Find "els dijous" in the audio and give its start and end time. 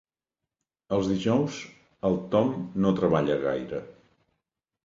0.97-1.59